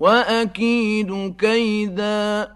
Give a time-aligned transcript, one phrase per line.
[0.00, 2.48] وأكيد كيدا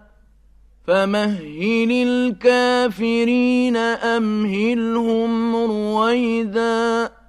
[0.87, 7.20] فمهل الكافرين أمهلهم رويداً